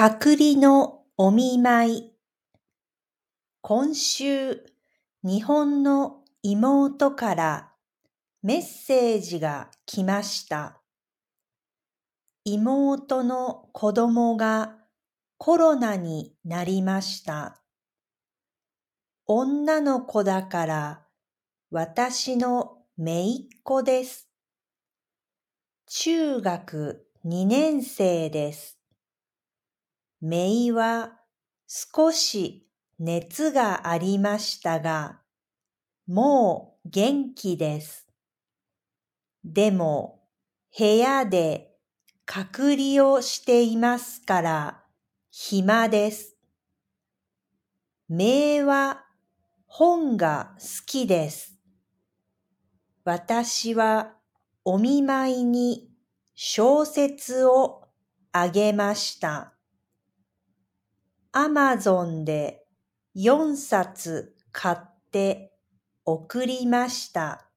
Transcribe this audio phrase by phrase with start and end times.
[0.00, 2.12] 隔離のお見舞い。
[3.62, 4.64] 今週、
[5.24, 7.72] 日本の妹から
[8.44, 10.80] メッセージが来ました。
[12.44, 14.76] 妹の子供が
[15.36, 17.60] コロナになりました。
[19.26, 21.06] 女の子だから
[21.72, 24.28] 私の姪っ子です。
[25.88, 28.77] 中学2年生です。
[30.20, 31.12] めいは
[31.66, 32.66] 少し
[32.98, 35.20] 熱がありましたが、
[36.06, 38.08] もう元気です。
[39.44, 40.24] でも
[40.76, 41.76] 部屋で
[42.24, 44.84] 隔離をしていますから
[45.30, 46.36] 暇です。
[48.08, 49.04] めいは
[49.66, 51.58] 本が好きです。
[53.04, 54.14] 私は
[54.64, 55.90] お見舞いに
[56.34, 57.84] 小説を
[58.32, 59.57] あげました。
[61.32, 62.64] アマゾンで
[63.14, 64.78] 4冊買っ
[65.12, 65.52] て
[66.06, 67.47] 送りました。